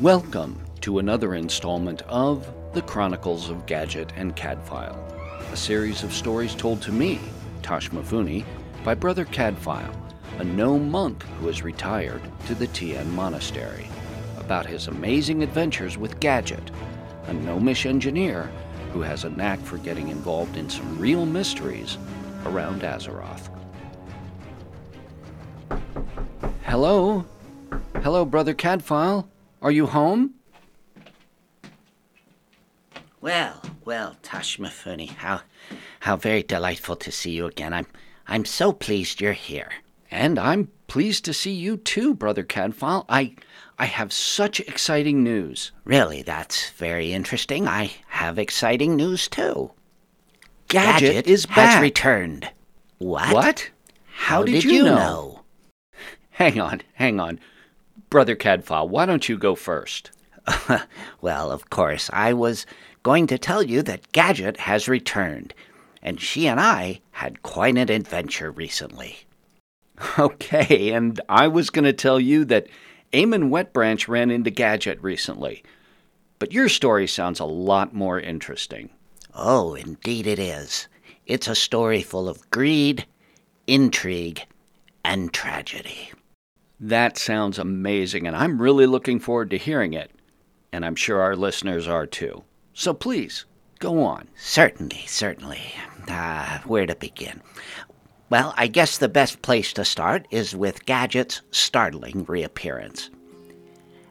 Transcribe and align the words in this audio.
Welcome 0.00 0.64
to 0.82 1.00
another 1.00 1.34
installment 1.34 2.02
of 2.02 2.48
The 2.72 2.82
Chronicles 2.82 3.50
of 3.50 3.66
Gadgett 3.66 4.12
and 4.14 4.36
Caddfael, 4.36 4.94
a 5.50 5.56
series 5.56 6.04
of 6.04 6.12
stories 6.12 6.54
told 6.54 6.80
to 6.82 6.92
me, 6.92 7.18
Toshmifune, 7.62 8.44
by 8.84 8.94
Brother 8.94 9.24
Caddfael, 9.24 9.92
a 10.38 10.44
gnome 10.44 10.88
monk 10.88 11.24
who 11.40 11.48
has 11.48 11.64
retired 11.64 12.22
to 12.46 12.54
the 12.54 12.68
Tian 12.68 13.12
Monastery, 13.12 13.88
about 14.38 14.66
his 14.66 14.86
amazing 14.86 15.42
adventures 15.42 15.98
with 15.98 16.20
Gadgett, 16.20 16.70
a 17.26 17.32
gnomish 17.32 17.84
engineer 17.84 18.48
who 18.92 19.02
has 19.02 19.24
a 19.24 19.30
knack 19.30 19.58
for 19.58 19.78
getting 19.78 20.10
involved 20.10 20.56
in 20.56 20.70
some 20.70 20.96
real 20.96 21.26
mysteries 21.26 21.98
around 22.44 22.82
Azeroth. 22.82 23.50
Hello? 26.62 27.24
Hello, 27.96 28.24
Brother 28.24 28.54
Caddfael. 28.54 29.28
Are 29.60 29.72
you 29.72 29.86
home? 29.86 30.34
Well, 33.20 33.60
well, 33.84 34.16
Toshmifune, 34.22 35.08
how 35.08 35.42
how 36.00 36.16
very 36.16 36.42
delightful 36.42 36.94
to 36.96 37.10
see 37.10 37.32
you 37.32 37.46
again. 37.46 37.72
I'm 37.72 37.86
I'm 38.28 38.44
so 38.44 38.72
pleased 38.72 39.20
you're 39.20 39.32
here. 39.32 39.70
And 40.10 40.38
I'm 40.38 40.68
pleased 40.86 41.24
to 41.26 41.34
see 41.34 41.52
you 41.52 41.76
too, 41.76 42.14
Brother 42.14 42.44
Caddfael. 42.44 43.04
I 43.08 43.34
I 43.78 43.86
have 43.86 44.12
such 44.12 44.60
exciting 44.60 45.24
news. 45.24 45.72
Really, 45.84 46.22
that's 46.22 46.70
very 46.70 47.12
interesting. 47.12 47.66
I 47.66 47.92
have 48.08 48.38
exciting 48.38 48.94
news 48.94 49.28
too. 49.28 49.72
Gadgett, 50.68 51.26
is 51.26 51.46
has 51.46 51.56
back. 51.74 51.82
returned. 51.82 52.50
What? 52.98 53.32
What? 53.32 53.70
How, 54.06 54.42
did 54.42 54.62
did, 54.62 54.64
you 54.64 54.82
know? 54.82 54.94
know? 54.94 55.40
Hang 56.30 56.60
on, 56.60 56.82
hang 56.94 57.20
on. 57.20 57.40
Brother 58.10 58.34
Caddfael, 58.34 58.88
why 58.88 59.06
don't 59.06 59.28
you 59.28 59.36
go 59.36 59.54
first? 59.54 60.10
well, 61.20 61.50
of 61.50 61.68
course, 61.70 62.08
I 62.12 62.32
was 62.32 62.64
going 63.02 63.26
to 63.26 63.38
tell 63.38 63.62
you 63.62 63.82
that 63.82 64.12
Gadgett 64.12 64.56
has 64.58 64.88
returned, 64.88 65.52
and 66.02 66.20
she 66.20 66.46
and 66.46 66.58
I 66.58 67.00
had 67.12 67.42
quite 67.42 67.76
an 67.76 67.90
adventure 67.90 68.50
recently. 68.50 69.18
Okay, 70.18 70.92
and 70.92 71.20
I 71.28 71.48
was 71.48 71.70
going 71.70 71.84
to 71.84 71.92
tell 71.92 72.20
you 72.20 72.44
that 72.44 72.68
Eamon 73.12 73.50
Wetbranch 73.50 74.06
ran 74.06 74.30
into 74.30 74.50
Gadgett 74.50 75.02
recently. 75.02 75.64
But 76.38 76.52
your 76.52 76.68
story 76.68 77.08
sounds 77.08 77.40
a 77.40 77.44
lot 77.44 77.92
more 77.92 78.20
interesting. 78.20 78.90
Oh, 79.34 79.74
indeed 79.74 80.28
it 80.28 80.38
is. 80.38 80.86
It's 81.26 81.48
a 81.48 81.54
story 81.54 82.02
full 82.02 82.28
of 82.28 82.48
greed, 82.50 83.06
intrigue, 83.66 84.42
and 85.04 85.32
tragedy. 85.32 86.12
That 86.80 87.18
sounds 87.18 87.58
amazing, 87.58 88.26
and 88.26 88.36
I'm 88.36 88.62
really 88.62 88.86
looking 88.86 89.18
forward 89.18 89.50
to 89.50 89.58
hearing 89.58 89.94
it. 89.94 90.10
And 90.72 90.84
I'm 90.84 90.94
sure 90.94 91.20
our 91.20 91.34
listeners 91.34 91.88
are 91.88 92.06
too. 92.06 92.44
So 92.72 92.94
please, 92.94 93.46
go 93.80 94.02
on. 94.04 94.28
Certainly, 94.36 95.04
certainly. 95.06 95.60
Ah, 96.08 96.62
where 96.66 96.86
to 96.86 96.94
begin? 96.94 97.42
Well, 98.30 98.54
I 98.56 98.66
guess 98.66 98.98
the 98.98 99.08
best 99.08 99.42
place 99.42 99.72
to 99.72 99.84
start 99.84 100.28
is 100.30 100.54
with 100.54 100.86
Gadgett's 100.86 101.40
startling 101.50 102.24
reappearance. 102.24 103.10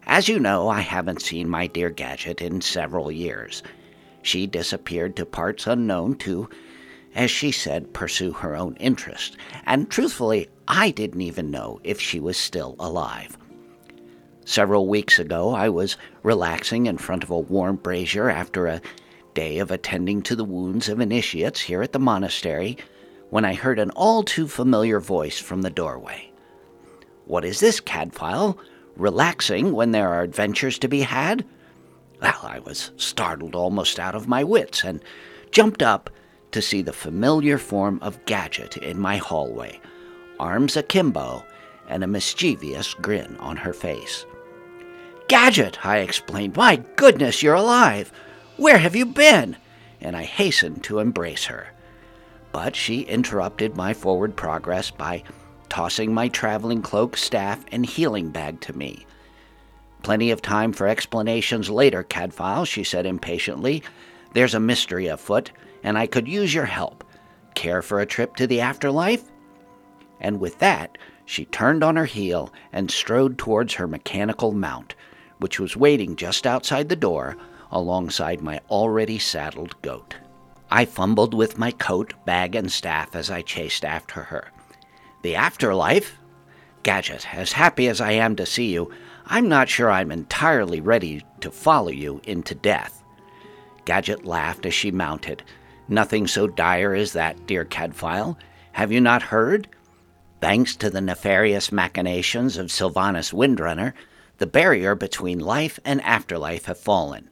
As 0.06 0.28
you 0.28 0.40
know, 0.40 0.68
I 0.70 0.82
haven't 0.82 1.22
seen 1.22 1.48
my 1.48 1.68
dear 1.68 1.90
Gadgett 1.90 2.42
in 2.42 2.62
several 2.62 3.12
years. 3.12 3.62
She 4.24 4.48
disappeared 4.48 5.16
to 5.16 5.26
parts 5.26 5.68
unknown 5.68 6.16
to, 6.20 6.50
as 7.14 7.30
she 7.30 7.52
said, 7.52 7.94
pursue 7.94 8.32
her 8.34 8.56
own 8.56 8.76
interest, 8.78 9.38
and 9.66 9.90
truthfully, 9.90 10.50
I 10.68 10.92
didn't 10.92 11.22
even 11.22 11.50
know 11.52 11.80
if 11.84 12.00
she 12.00 12.20
was 12.20 12.38
still 12.38 12.76
alive. 12.80 13.38
Several 14.46 14.88
weeks 14.88 15.20
ago, 15.20 15.54
I 15.54 15.70
was 15.70 15.98
relaxing 16.24 16.86
in 16.86 16.98
front 16.98 17.24
of 17.24 17.30
a 17.30 17.40
warm 17.40 17.78
brazier 17.78 18.30
after 18.30 18.68
a 18.68 18.82
day 19.34 19.60
of 19.60 19.72
attending 19.72 20.22
to 20.24 20.36
the 20.36 20.44
wounds 20.44 20.90
of 20.90 21.00
initiates 21.00 21.62
here 21.62 21.84
at 21.84 21.92
the 21.94 22.00
monastery 22.00 22.78
when 23.30 23.46
I 23.46 23.54
heard 23.54 23.78
an 23.78 23.92
all 23.92 24.24
too 24.24 24.48
familiar 24.48 25.00
voice 25.00 25.38
from 25.38 25.62
the 25.62 25.70
doorway. 25.70 26.32
What 27.26 27.44
is 27.44 27.60
this, 27.60 27.80
Caddfael? 27.80 28.58
Relaxing 28.96 29.74
when 29.74 29.92
there 29.92 30.10
are 30.10 30.22
adventures 30.22 30.80
to 30.80 30.88
be 30.88 31.02
had? 31.02 31.46
Well, 32.22 32.40
I 32.42 32.60
was 32.60 32.92
startled 32.98 33.54
almost 33.54 34.00
out 34.00 34.16
of 34.16 34.28
my 34.28 34.44
wits 34.44 34.84
and 34.84 35.04
jumped 35.52 35.84
up 35.84 36.10
to 36.52 36.62
see 36.62 36.82
the 36.82 36.94
familiar 36.94 37.58
form 37.58 38.00
of 38.02 38.24
Gadgett 38.26 38.78
in 38.78 39.00
my 39.00 39.18
hallway, 39.18 39.80
arms 40.40 40.78
akimbo 40.78 41.44
and 41.88 42.04
a 42.04 42.08
mischievous 42.08 42.94
grin 42.96 43.38
on 43.38 43.58
her 43.58 43.74
face. 43.74 44.26
Gadgett, 45.28 45.86
I 45.86 45.98
exclaimed, 45.98 46.56
my 46.56 46.78
goodness, 46.96 47.44
you're 47.44 47.56
alive! 47.56 48.12
Where 48.56 48.78
have 48.78 48.96
you 48.96 49.06
been? 49.06 49.58
And 50.02 50.16
I 50.16 50.24
hastened 50.24 50.84
to 50.86 51.00
embrace 51.00 51.46
her. 51.46 51.68
But 52.52 52.76
she 52.76 53.02
interrupted 53.02 53.76
my 53.76 53.94
forward 53.94 54.36
progress 54.36 54.90
by 54.90 55.24
tossing 55.70 56.14
my 56.14 56.30
traveling 56.30 56.82
cloak, 56.82 57.18
staff, 57.18 57.64
and 57.72 57.86
healing 57.86 58.30
bag 58.30 58.62
to 58.62 58.78
me. 58.78 59.06
Plenty 60.02 60.32
of 60.32 60.42
time 60.42 60.72
for 60.72 60.88
explanations 60.88 61.70
later, 61.70 62.04
Caddfael, 62.04 62.66
she 62.66 62.84
said 62.84 63.06
impatiently. 63.06 63.84
There's 64.34 64.54
a 64.54 64.60
mystery 64.60 65.08
afoot, 65.08 65.52
and 65.84 65.98
I 65.98 66.08
could 66.08 66.28
use 66.28 66.54
your 66.54 66.66
help. 66.66 67.04
Care 67.56 67.82
for 67.82 68.00
a 68.00 68.06
trip 68.06 68.36
to 68.38 68.48
the 68.48 68.62
afterlife? 68.62 69.24
And 70.20 70.40
with 70.40 70.60
that, 70.60 70.98
she 71.26 71.46
turned 71.46 71.84
on 71.84 71.96
her 71.96 72.06
heel 72.06 72.54
and 72.72 72.90
strode 72.90 73.38
towards 73.38 73.76
her 73.76 73.88
mechanical 73.88 74.52
mount, 74.54 74.96
which 75.40 75.60
was 75.60 75.76
waiting 75.76 76.16
just 76.16 76.48
outside 76.48 76.90
the 76.90 76.96
door 76.96 77.38
alongside 77.72 78.42
my 78.42 78.60
already 78.70 79.20
saddled 79.20 79.80
goat. 79.82 80.16
I 80.72 80.86
fumbled 80.86 81.34
with 81.34 81.58
my 81.58 81.72
coat, 81.72 82.14
bag, 82.26 82.56
and 82.56 82.72
staff 82.72 83.16
as 83.16 83.30
I 83.30 83.42
chased 83.42 83.86
after 83.86 84.24
her. 84.24 84.52
The 85.22 85.36
afterlife? 85.36 86.18
Gadgett, 86.84 87.34
as 87.34 87.52
happy 87.52 87.88
as 87.88 88.00
I 88.00 88.12
am 88.12 88.36
to 88.38 88.46
see 88.46 88.72
you, 88.72 88.92
I'm 89.26 89.50
not 89.50 89.70
sure 89.70 89.92
I'm 89.92 90.12
entirely 90.12 90.80
ready 90.80 91.26
to 91.42 91.52
follow 91.52 91.90
you 91.90 92.22
into 92.24 92.56
death. 92.56 93.04
Gadgett 93.86 94.26
laughed 94.26 94.66
as 94.66 94.74
she 94.74 94.92
mounted. 94.92 95.44
Nothing 95.90 96.28
so 96.28 96.48
dire 96.48 96.94
as 96.94 97.14
that, 97.14 97.46
dear 97.46 97.66
Caddfael. 97.66 98.38
Have 98.74 98.92
you 98.92 99.02
not 99.02 99.22
heard? 99.22 99.68
Thanks 100.40 100.76
to 100.78 100.90
the 100.90 101.02
nefarious 101.02 101.72
machinations 101.72 102.58
of 102.58 102.68
Sylvanas 102.68 103.34
Windrunner, 103.34 103.94
the 104.38 104.46
barrier 104.46 104.94
between 104.94 105.40
life 105.40 105.80
and 105.84 106.02
afterlife 106.04 106.66
have 106.66 106.78
fallen. 106.78 107.30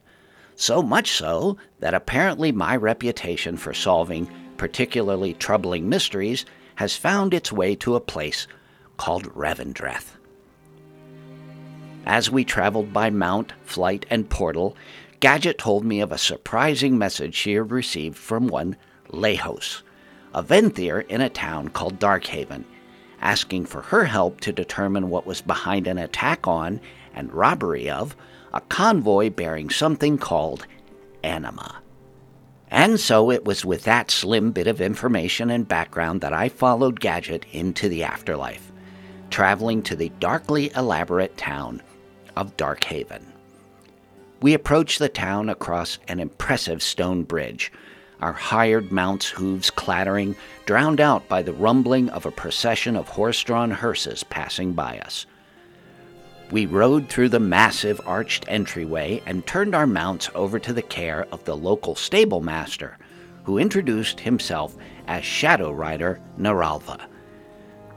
So 0.56 0.82
much 0.82 1.12
so 1.12 1.56
that 1.78 1.94
apparently 1.94 2.50
my 2.50 2.74
reputation 2.74 3.56
for 3.56 3.72
solving 3.72 4.28
particularly 4.56 5.34
troubling 5.34 5.88
mysteries 5.88 6.44
has 6.76 6.96
found 6.96 7.32
its 7.32 7.52
way 7.52 7.76
to 7.76 7.94
a 7.94 8.00
place 8.00 8.48
called 8.96 9.32
Revendreth. 9.34 10.16
As 12.06 12.30
we 12.30 12.44
traveled 12.44 12.92
by 12.92 13.10
mount, 13.10 13.52
flight, 13.64 14.06
and 14.10 14.28
portal, 14.28 14.76
Gadgett 15.20 15.58
told 15.58 15.84
me 15.84 16.00
of 16.00 16.10
a 16.10 16.18
surprising 16.18 16.98
message 16.98 17.34
she 17.34 17.54
had 17.54 17.70
received 17.70 18.16
from 18.16 18.48
one 18.48 18.76
Lajos, 19.10 19.82
a 20.34 20.42
Venthyr 20.42 21.06
in 21.08 21.20
a 21.20 21.28
town 21.28 21.68
called 21.68 21.98
Darkhaven, 21.98 22.64
asking 23.20 23.66
for 23.66 23.82
her 23.82 24.04
help 24.04 24.40
to 24.40 24.52
determine 24.52 25.10
what 25.10 25.26
was 25.26 25.40
behind 25.40 25.86
an 25.86 25.98
attack 25.98 26.46
on 26.46 26.80
and 27.14 27.32
robbery 27.32 27.88
of 27.90 28.16
a 28.52 28.60
convoy 28.62 29.30
bearing 29.30 29.70
something 29.70 30.18
called 30.18 30.66
Anima. 31.22 31.76
And 32.70 32.98
so 32.98 33.30
it 33.30 33.44
was 33.44 33.64
with 33.64 33.84
that 33.84 34.10
slim 34.10 34.52
bit 34.52 34.66
of 34.66 34.80
information 34.80 35.50
and 35.50 35.68
background 35.68 36.20
that 36.20 36.32
I 36.32 36.48
followed 36.48 37.00
Gadgett 37.00 37.44
into 37.52 37.88
the 37.88 38.04
afterlife, 38.04 38.72
traveling 39.30 39.82
to 39.82 39.96
the 39.96 40.10
darkly 40.20 40.72
elaborate 40.74 41.36
town 41.36 41.82
of 42.34 42.56
Darkhaven. 42.56 43.24
We 44.42 44.52
approached 44.52 44.98
the 44.98 45.08
town 45.08 45.48
across 45.48 45.98
an 46.08 46.20
impressive 46.20 46.82
stone 46.82 47.22
bridge, 47.22 47.72
our 48.20 48.32
hired 48.32 48.90
mounts' 48.90 49.28
hooves 49.28 49.70
clattering, 49.70 50.36
drowned 50.64 51.00
out 51.00 51.28
by 51.28 51.42
the 51.42 51.52
rumbling 51.52 52.08
of 52.10 52.26
a 52.26 52.30
procession 52.30 52.96
of 52.96 53.08
horse 53.08 53.42
drawn 53.42 53.70
hearses 53.70 54.24
passing 54.24 54.72
by 54.72 54.98
us. 54.98 55.26
We 56.50 56.66
rode 56.66 57.08
through 57.08 57.30
the 57.30 57.40
massive 57.40 58.00
arched 58.06 58.44
entryway 58.48 59.20
and 59.26 59.46
turned 59.46 59.74
our 59.74 59.86
mounts 59.86 60.30
over 60.34 60.58
to 60.60 60.72
the 60.72 60.82
care 60.82 61.26
of 61.32 61.44
the 61.44 61.56
local 61.56 61.94
stable 61.94 62.40
master, 62.40 62.98
who 63.44 63.58
introduced 63.58 64.20
himself 64.20 64.76
as 65.08 65.24
Shadow 65.24 65.72
Rider 65.72 66.20
Naralva. 66.38 67.00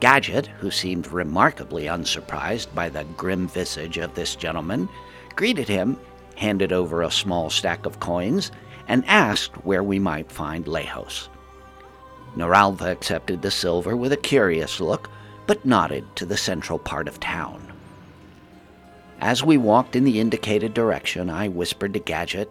Gadgett, 0.00 0.46
who 0.46 0.70
seemed 0.70 1.12
remarkably 1.12 1.86
unsurprised 1.86 2.74
by 2.74 2.88
the 2.88 3.04
grim 3.16 3.46
visage 3.46 3.98
of 3.98 4.14
this 4.14 4.34
gentleman, 4.34 4.88
greeted 5.36 5.68
him, 5.68 5.98
handed 6.36 6.72
over 6.72 7.02
a 7.02 7.10
small 7.10 7.50
stack 7.50 7.84
of 7.84 8.00
coins, 8.00 8.50
and 8.90 9.04
asked 9.06 9.54
where 9.64 9.84
we 9.84 10.00
might 10.00 10.32
find 10.32 10.64
Lajos. 10.66 11.28
Naralva 12.36 12.90
accepted 12.90 13.40
the 13.40 13.50
silver 13.50 13.96
with 13.96 14.12
a 14.12 14.16
curious 14.16 14.80
look, 14.80 15.08
but 15.46 15.64
nodded 15.64 16.04
to 16.16 16.26
the 16.26 16.36
central 16.36 16.76
part 16.76 17.06
of 17.06 17.20
town. 17.20 17.72
As 19.20 19.44
we 19.44 19.56
walked 19.56 19.94
in 19.94 20.02
the 20.02 20.18
indicated 20.18 20.74
direction, 20.74 21.30
I 21.30 21.46
whispered 21.46 21.94
to 21.94 22.00
Gadgett, 22.00 22.50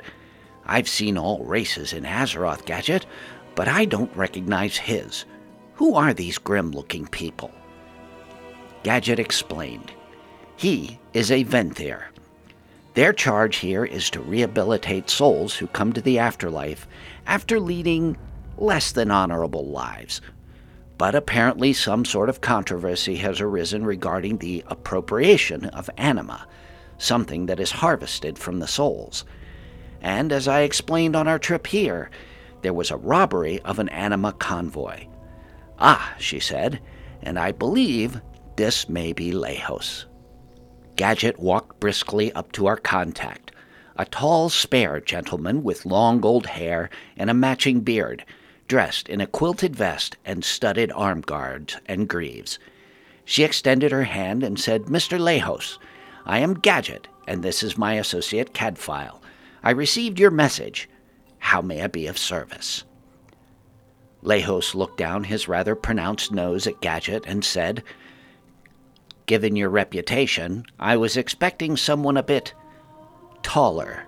I've 0.65 0.87
seen 0.87 1.17
all 1.17 1.43
races 1.43 1.91
in 1.91 2.05
Azeroth, 2.05 2.65
Gadgett, 2.65 3.05
but 3.53 3.67
I 3.67 3.83
don't 3.83 4.15
recognize 4.15 4.77
his. 4.77 5.25
Who 5.73 5.95
are 5.95 6.13
these 6.13 6.37
grim 6.37 6.71
looking 6.71 7.05
people? 7.07 7.51
Gadgett 8.83 9.19
explained. 9.19 9.91
He 10.55 11.01
is 11.13 11.31
a 11.31 11.43
Venthyr. 11.43 12.03
Their 12.99 13.13
charge 13.13 13.55
here 13.55 13.85
is 13.85 14.09
to 14.09 14.19
rehabilitate 14.19 15.09
souls 15.09 15.55
who 15.55 15.67
come 15.67 15.93
to 15.93 16.01
the 16.01 16.19
afterlife 16.19 16.85
after 17.25 17.57
leading 17.57 18.17
less 18.57 18.91
than 18.91 19.09
honorable 19.09 19.67
lives. 19.67 20.19
But 20.97 21.15
apparently, 21.15 21.71
some 21.71 22.03
sort 22.03 22.27
of 22.27 22.41
controversy 22.41 23.15
has 23.15 23.39
arisen 23.39 23.85
regarding 23.85 24.39
the 24.39 24.65
appropriation 24.67 25.67
of 25.67 25.89
anima, 25.95 26.45
something 26.97 27.45
that 27.45 27.61
is 27.61 27.71
harvested 27.71 28.37
from 28.37 28.59
the 28.59 28.67
souls. 28.67 29.23
And 30.01 30.33
as 30.33 30.49
I 30.49 30.63
explained 30.63 31.15
on 31.15 31.25
our 31.25 31.39
trip 31.39 31.67
here, 31.67 32.09
there 32.63 32.73
was 32.73 32.91
a 32.91 32.97
robbery 32.97 33.61
of 33.61 33.79
an 33.79 33.87
anima 33.87 34.33
convoy. 34.33 35.07
Ah, 35.79 36.15
she 36.19 36.41
said, 36.41 36.81
and 37.23 37.39
I 37.39 37.53
believe 37.53 38.19
this 38.57 38.89
may 38.89 39.13
be 39.13 39.31
Lajos. 39.31 40.03
Gadgett 40.99 41.39
walked 41.39 41.79
briskly 41.79 42.29
up 42.33 42.51
to 42.51 42.65
our 42.65 42.75
contact, 42.75 43.53
a 43.95 44.03
tall, 44.03 44.49
spare 44.49 44.99
gentleman 44.99 45.63
with 45.63 45.85
long 45.85 46.19
gold 46.19 46.47
hair 46.47 46.89
and 47.15 47.29
a 47.29 47.33
matching 47.33 47.79
beard, 47.79 48.25
dressed 48.67 49.07
in 49.07 49.21
a 49.21 49.25
quilted 49.25 49.73
vest 49.73 50.17
and 50.25 50.43
studded 50.43 50.91
arm 50.91 51.21
guards 51.21 51.77
and 51.85 52.09
greaves. 52.09 52.59
She 53.23 53.45
extended 53.45 53.93
her 53.93 54.03
hand 54.03 54.43
and 54.43 54.59
said, 54.59 54.87
Mr. 54.87 55.17
Lajos, 55.17 55.77
I 56.25 56.39
am 56.39 56.59
Gadgett, 56.59 57.07
and 57.25 57.43
this 57.43 57.63
is 57.63 57.77
my 57.77 57.93
associate 57.93 58.53
Caddfael. 58.53 59.21
I 59.63 59.69
received 59.69 60.19
your 60.19 60.31
message. 60.31 60.89
How 61.37 61.61
may 61.61 61.81
I 61.81 61.87
be 61.87 62.07
of 62.07 62.17
service? 62.17 62.83
Lajos 64.21 64.75
looked 64.75 64.97
down 64.97 65.23
his 65.23 65.47
rather 65.47 65.75
pronounced 65.75 66.33
nose 66.33 66.67
at 66.67 66.81
Gadgett 66.81 67.23
and 67.25 67.45
said, 67.45 67.83
Given 69.29 69.55
your 69.55 69.69
reputation, 69.69 70.65
I 70.79 70.97
was 70.97 71.15
expecting 71.15 71.77
someone 71.77 72.17
a 72.17 72.23
bit 72.23 72.55
taller. 73.43 74.07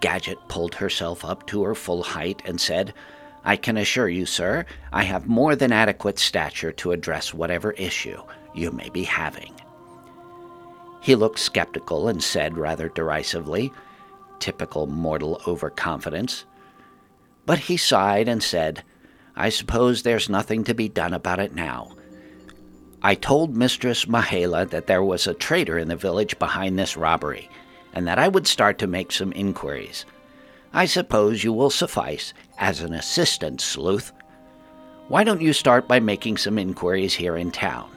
Gadgett 0.00 0.38
pulled 0.48 0.74
herself 0.74 1.22
up 1.22 1.46
to 1.48 1.62
her 1.64 1.74
full 1.74 2.02
height 2.02 2.40
and 2.46 2.58
said, 2.58 2.94
I 3.44 3.56
can 3.56 3.76
assure 3.76 4.08
you, 4.08 4.24
sir, 4.24 4.64
I 4.90 5.02
have 5.02 5.26
more 5.26 5.54
than 5.54 5.70
adequate 5.70 6.18
stature 6.18 6.72
to 6.72 6.92
address 6.92 7.34
whatever 7.34 7.72
issue 7.72 8.22
you 8.54 8.70
may 8.70 8.88
be 8.88 9.02
having. 9.02 9.52
He 11.02 11.14
looked 11.14 11.38
skeptical 11.38 12.08
and 12.08 12.22
said 12.22 12.56
rather 12.56 12.88
derisively, 12.88 13.70
typical 14.38 14.86
mortal 14.86 15.42
overconfidence. 15.46 16.46
But 17.44 17.58
he 17.58 17.76
sighed 17.76 18.28
and 18.28 18.42
said, 18.42 18.82
I 19.36 19.50
suppose 19.50 20.02
there's 20.02 20.30
nothing 20.30 20.64
to 20.64 20.72
be 20.72 20.88
done 20.88 21.12
about 21.12 21.38
it 21.38 21.54
now. 21.54 21.96
I 23.04 23.16
told 23.16 23.56
Mistress 23.56 24.04
Mahela 24.04 24.68
that 24.70 24.86
there 24.86 25.02
was 25.02 25.26
a 25.26 25.34
traitor 25.34 25.76
in 25.76 25.88
the 25.88 25.96
village 25.96 26.38
behind 26.38 26.78
this 26.78 26.96
robbery, 26.96 27.50
and 27.92 28.06
that 28.06 28.18
I 28.18 28.28
would 28.28 28.46
start 28.46 28.78
to 28.78 28.86
make 28.86 29.10
some 29.10 29.32
inquiries. 29.32 30.04
I 30.72 30.86
suppose 30.86 31.42
you 31.42 31.52
will 31.52 31.70
suffice 31.70 32.32
as 32.58 32.80
an 32.80 32.94
assistant 32.94 33.60
sleuth. 33.60 34.12
Why 35.08 35.24
don't 35.24 35.42
you 35.42 35.52
start 35.52 35.88
by 35.88 35.98
making 35.98 36.36
some 36.36 36.58
inquiries 36.58 37.14
here 37.14 37.36
in 37.36 37.50
town? 37.50 37.90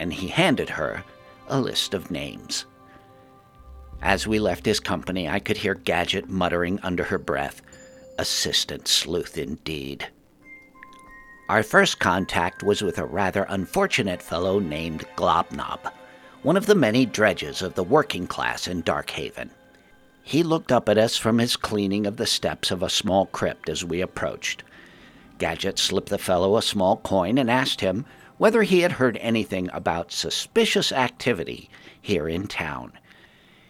And 0.00 0.12
he 0.12 0.26
handed 0.26 0.68
her 0.70 1.04
a 1.46 1.60
list 1.60 1.94
of 1.94 2.10
names. 2.10 2.66
As 4.02 4.26
we 4.26 4.40
left 4.40 4.66
his 4.66 4.80
company, 4.80 5.28
I 5.28 5.38
could 5.38 5.58
hear 5.58 5.74
Gadgett 5.74 6.28
muttering 6.28 6.80
under 6.82 7.04
her 7.04 7.18
breath, 7.18 7.62
Assistant 8.18 8.88
sleuth 8.88 9.38
indeed. 9.38 10.08
Our 11.46 11.62
first 11.62 11.98
contact 11.98 12.62
was 12.62 12.80
with 12.80 12.96
a 12.96 13.04
rather 13.04 13.44
unfortunate 13.50 14.22
fellow 14.22 14.60
named 14.60 15.04
Globnob, 15.14 15.92
one 16.42 16.56
of 16.56 16.64
the 16.64 16.74
many 16.74 17.04
dredges 17.04 17.60
of 17.60 17.74
the 17.74 17.84
working 17.84 18.26
class 18.26 18.66
in 18.66 18.82
Darkhaven. 18.82 19.50
He 20.22 20.42
looked 20.42 20.72
up 20.72 20.88
at 20.88 20.96
us 20.96 21.18
from 21.18 21.36
his 21.36 21.56
cleaning 21.56 22.06
of 22.06 22.16
the 22.16 22.24
steps 22.24 22.70
of 22.70 22.82
a 22.82 22.88
small 22.88 23.26
crypt 23.26 23.68
as 23.68 23.84
we 23.84 24.00
approached. 24.00 24.62
Gadgett 25.36 25.78
slipped 25.78 26.08
the 26.08 26.16
fellow 26.16 26.56
a 26.56 26.62
small 26.62 26.96
coin 26.96 27.36
and 27.36 27.50
asked 27.50 27.82
him 27.82 28.06
whether 28.38 28.62
he 28.62 28.80
had 28.80 28.92
heard 28.92 29.18
anything 29.18 29.68
about 29.74 30.12
suspicious 30.12 30.92
activity 30.92 31.68
here 32.00 32.26
in 32.26 32.46
town. 32.46 32.92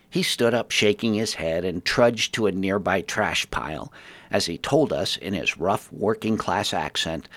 He 0.08 0.22
stood 0.22 0.54
up, 0.54 0.70
shaking 0.70 1.14
his 1.14 1.34
head, 1.34 1.64
and 1.64 1.84
trudged 1.84 2.34
to 2.34 2.46
a 2.46 2.52
nearby 2.52 3.00
trash 3.00 3.50
pile 3.50 3.92
as 4.30 4.46
he 4.46 4.58
told 4.58 4.92
us 4.92 5.16
in 5.16 5.34
his 5.34 5.58
rough 5.58 5.92
working 5.92 6.36
class 6.36 6.72
accent 6.72 7.28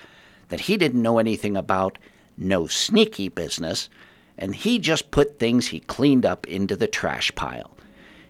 that 0.48 0.60
he 0.60 0.76
didn't 0.76 1.02
know 1.02 1.18
anything 1.18 1.56
about 1.56 1.98
no 2.36 2.66
sneaky 2.66 3.28
business, 3.28 3.88
and 4.36 4.54
he 4.54 4.78
just 4.78 5.10
put 5.10 5.38
things 5.38 5.68
he 5.68 5.80
cleaned 5.80 6.24
up 6.24 6.46
into 6.46 6.76
the 6.76 6.86
trash 6.86 7.34
pile. 7.34 7.76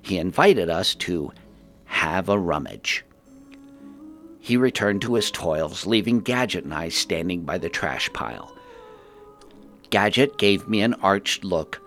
He 0.00 0.18
invited 0.18 0.70
us 0.70 0.94
to 0.96 1.32
have 1.84 2.28
a 2.28 2.38
rummage. 2.38 3.04
He 4.40 4.56
returned 4.56 5.02
to 5.02 5.14
his 5.14 5.30
toils, 5.30 5.86
leaving 5.86 6.22
Gadgett 6.22 6.64
and 6.64 6.72
I 6.72 6.88
standing 6.88 7.42
by 7.42 7.58
the 7.58 7.68
trash 7.68 8.10
pile. 8.12 8.54
Gadgett 9.90 10.38
gave 10.38 10.68
me 10.68 10.80
an 10.80 10.94
arched 10.94 11.44
look, 11.44 11.80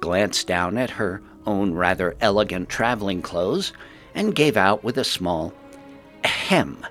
glanced 0.00 0.46
down 0.46 0.78
at 0.78 0.90
her 0.90 1.22
own 1.46 1.74
rather 1.74 2.16
elegant 2.20 2.68
traveling 2.68 3.22
clothes, 3.22 3.72
and 4.14 4.34
gave 4.34 4.56
out 4.56 4.82
with 4.82 4.98
a 4.98 5.04
small 5.04 5.52
ahem. 6.24 6.84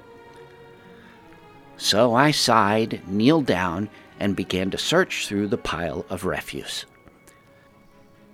So 1.77 2.15
I 2.15 2.31
sighed, 2.31 3.07
kneeled 3.07 3.45
down, 3.45 3.89
and 4.19 4.35
began 4.35 4.71
to 4.71 4.77
search 4.77 5.27
through 5.27 5.47
the 5.47 5.57
pile 5.57 6.05
of 6.09 6.25
refuse. 6.25 6.85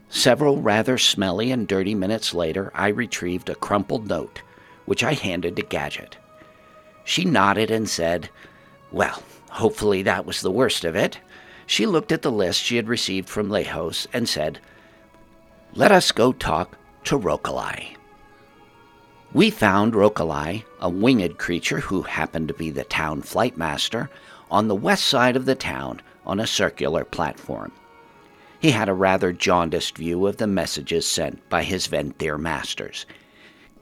Several 0.10 0.62
rather 0.62 0.98
smelly 0.98 1.52
and 1.52 1.68
dirty 1.68 1.96
minutes 1.96 2.34
later, 2.34 2.72
I 2.74 2.88
retrieved 2.88 3.50
a 3.50 3.56
crumpled 3.56 4.08
note, 4.08 4.42
which 4.86 5.04
I 5.04 5.14
handed 5.14 5.56
to 5.56 5.64
Gadgett. 5.64 6.16
She 7.04 7.26
nodded 7.26 7.70
and 7.70 7.90
said, 7.90 8.30
Well, 8.92 9.22
hopefully 9.50 10.04
that 10.04 10.26
was 10.26 10.42
the 10.42 10.52
worst 10.52 10.86
of 10.86 10.96
it. 10.96 11.20
She 11.66 11.86
looked 11.86 12.12
at 12.12 12.22
the 12.22 12.32
list 12.32 12.62
she 12.62 12.76
had 12.76 12.88
received 12.88 13.28
from 13.28 13.50
Lajos 13.50 14.08
and 14.14 14.30
said, 14.30 14.60
Let 15.74 15.92
us 15.92 16.12
go 16.12 16.32
talk 16.32 16.78
to 17.06 17.20
Rokalai. 17.20 17.96
We 19.34 19.50
found 19.50 19.94
Rokalai, 19.94 20.64
a 20.80 20.90
winged 20.90 21.40
creature 21.40 21.80
who 21.80 22.04
happened 22.04 22.50
to 22.50 22.54
be 22.54 22.70
the 22.70 22.84
town 22.84 23.24
flight 23.24 23.58
master, 23.58 24.12
on 24.52 24.68
the 24.68 24.76
west 24.76 25.06
side 25.06 25.36
of 25.36 25.46
the 25.46 25.56
town 25.56 26.04
on 26.24 26.40
a 26.40 26.46
circular 26.46 27.04
platform. 27.04 27.72
He 28.60 28.70
had 28.70 28.90
a 28.90 28.94
rather 28.94 29.34
jaundiced 29.34 29.98
view 29.98 30.28
of 30.28 30.38
the 30.38 30.46
messages 30.46 31.08
sent 31.08 31.50
by 31.50 31.64
his 31.64 31.88
Venthyr 31.88 32.38
masters. 32.38 33.08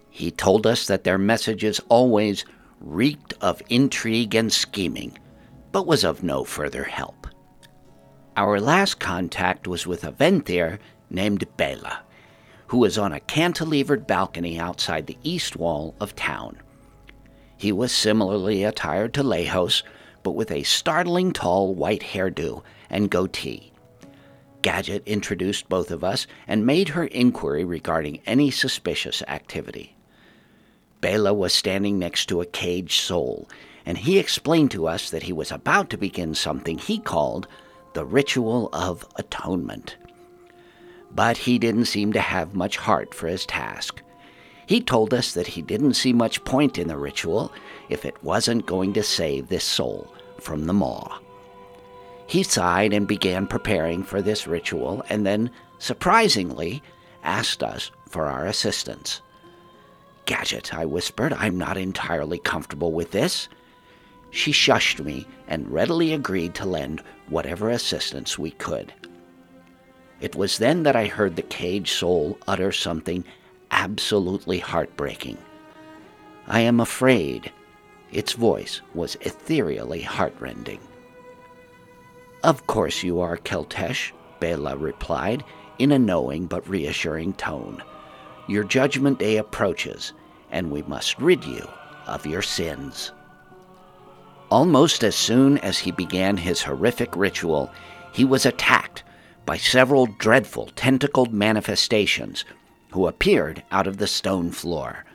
He 0.10 0.32
told 0.32 0.66
us 0.66 0.88
that 0.88 1.04
their 1.04 1.18
messages 1.18 1.82
always 1.90 2.46
reeked 2.80 3.34
of 3.42 3.62
intrigue 3.68 4.34
and 4.34 4.54
scheming, 4.54 5.18
but 5.74 5.86
was 5.86 6.06
of 6.06 6.24
no 6.24 6.46
further 6.46 6.86
help. 6.86 7.28
Our 8.38 8.62
last 8.62 9.02
contact 9.02 9.68
was 9.68 9.86
with 9.86 10.06
a 10.06 10.14
Venthyr 10.14 10.80
named 11.10 11.46
Bela 11.58 12.04
who 12.72 12.78
was 12.78 12.98
on 12.98 13.12
a 13.12 13.20
cantilevered 13.20 14.08
balcony 14.08 14.58
outside 14.58 15.06
the 15.06 15.18
east 15.24 15.58
wall 15.58 15.94
of 16.00 16.16
town. 16.16 16.58
He 17.58 17.74
was 17.74 17.92
similarly 17.92 18.64
attired 18.64 19.14
to 19.16 19.24
Lajos, 19.24 19.84
but 20.24 20.36
with 20.36 20.50
a 20.52 20.64
startling 20.64 21.34
tall 21.34 21.76
white 21.76 22.02
hairdo 22.02 22.64
and 22.90 23.12
goatee. 23.12 23.74
Gadgett 24.62 25.06
introduced 25.06 25.68
both 25.68 25.92
of 25.92 26.02
us 26.02 26.28
and 26.48 26.66
made 26.66 26.88
her 26.88 27.04
inquiry 27.04 27.66
regarding 27.66 28.22
any 28.26 28.50
suspicious 28.50 29.22
activity. 29.28 29.98
Bela 31.02 31.34
was 31.34 31.54
standing 31.54 32.00
next 32.00 32.28
to 32.28 32.40
a 32.40 32.46
caged 32.46 33.02
soul, 33.02 33.50
and 33.86 33.98
he 33.98 34.18
explained 34.18 34.72
to 34.72 34.88
us 34.88 35.10
that 35.10 35.24
he 35.24 35.34
was 35.34 35.52
about 35.52 35.90
to 35.90 35.98
begin 35.98 36.34
something 36.34 36.78
he 36.78 37.00
called 37.00 37.50
the 37.96 38.06
Ritual 38.06 38.70
of 38.72 39.06
Atonement 39.18 39.98
but 41.16 41.38
he 41.38 41.60
didn't 41.60 41.86
seem 41.86 42.14
to 42.14 42.22
have 42.22 42.56
much 42.56 42.78
heart 42.78 43.14
for 43.14 43.28
his 43.28 43.46
task. 43.46 44.02
He 44.66 44.82
told 44.82 45.14
us 45.14 45.34
that 45.34 45.48
he 45.48 45.62
didn't 45.62 45.96
see 45.96 46.14
much 46.14 46.44
point 46.46 46.78
in 46.78 46.88
the 46.88 46.98
ritual 46.98 47.52
if 47.90 48.06
it 48.06 48.24
wasn't 48.24 48.66
going 48.66 48.94
to 48.94 49.04
save 49.04 49.50
this 49.50 49.64
soul 49.64 50.14
from 50.40 50.66
the 50.66 50.74
maw. 50.74 51.20
He 52.28 52.44
sighed 52.44 52.94
and 52.94 53.08
began 53.08 53.48
preparing 53.48 54.04
for 54.04 54.22
this 54.22 54.48
ritual, 54.48 55.04
and 55.10 55.26
then, 55.26 55.52
surprisingly, 55.80 56.82
asked 57.24 57.62
us 57.62 57.92
for 58.08 58.28
our 58.28 58.46
assistance. 58.46 59.22
Gadgett, 60.26 60.74
I 60.74 60.86
whispered, 60.86 61.34
I'm 61.34 61.58
not 61.58 61.76
entirely 61.76 62.38
comfortable 62.38 62.94
with 62.94 63.12
this. 63.12 63.50
She 64.30 64.54
shushed 64.54 65.04
me 65.04 65.28
and 65.48 65.70
readily 65.70 66.14
agreed 66.14 66.56
to 66.56 66.66
lend 66.66 67.04
whatever 67.28 67.70
assistance 67.70 68.40
we 68.40 68.52
could. 68.52 68.94
It 70.22 70.36
was 70.36 70.60
then 70.60 70.84
that 70.84 70.96
I 70.96 71.08
heard 71.08 71.36
the 71.36 71.42
cage 71.42 71.92
soul 71.92 72.38
utter 72.48 72.72
something 72.72 73.26
absolutely 73.72 74.60
heartbreaking. 74.60 75.40
I 76.48 76.62
am 76.62 76.80
afraid. 76.80 77.52
Its 78.12 78.34
voice 78.34 78.82
was 78.94 79.18
ethereally 79.22 80.02
heartrending. 80.02 80.80
Of 82.44 82.68
course 82.68 83.02
you 83.02 83.20
are, 83.20 83.38
Keltesh, 83.38 84.12
Bela 84.40 84.78
replied, 84.78 85.44
in 85.80 85.92
a 85.92 86.00
knowing 86.00 86.46
but 86.46 86.68
reassuring 86.70 87.34
tone. 87.34 87.82
Your 88.48 88.64
judgment 88.64 89.18
day 89.18 89.38
approaches, 89.38 90.14
and 90.52 90.70
we 90.70 90.84
must 90.84 91.18
rid 91.20 91.44
you 91.46 91.68
of 92.06 92.26
your 92.26 92.42
sins. 92.42 93.12
Almost 94.52 95.04
as 95.04 95.16
soon 95.16 95.58
as 95.60 95.80
he 95.80 95.92
began 95.92 96.38
his 96.38 96.62
horrific 96.62 97.16
ritual, 97.16 97.72
he 98.12 98.26
was 98.26 98.46
attacked 98.46 99.04
by 99.46 99.58
several 99.58 100.06
dreadful 100.06 100.68
tentacled 100.76 101.34
manifestations 101.34 102.46
who 102.92 103.08
appeared 103.08 103.64
out 103.72 103.88
of 103.88 103.98
the 103.98 104.08
stone 104.08 104.52
floor. 104.52 105.06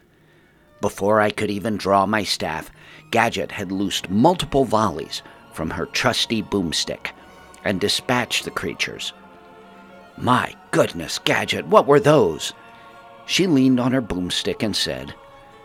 Before 0.81 1.21
I 1.21 1.31
could 1.31 1.51
even 1.51 1.77
draw 1.77 2.07
my 2.07 2.23
staff, 2.23 2.71
Gadgett 3.11 3.53
had 3.53 3.73
loosed 3.73 4.11
multiple 4.11 4.65
volleys 4.65 5.23
from 5.53 5.71
her 5.71 5.87
trusty 5.87 6.43
boomstick 6.43 7.13
and 7.65 7.81
dispatched 7.81 8.45
the 8.45 8.51
creatures. 8.51 9.13
My 10.17 10.55
goodness, 10.71 11.19
Gadgett, 11.19 11.67
what 11.67 11.87
were 11.87 12.01
those? 12.01 12.53
She 13.27 13.47
leaned 13.47 13.81
on 13.81 13.93
her 13.93 14.03
boomstick 14.03 14.63
and 14.63 14.75
said, 14.75 15.15